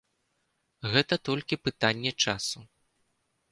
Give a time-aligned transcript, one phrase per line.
[0.95, 2.59] Гэта толькі пытанне часу.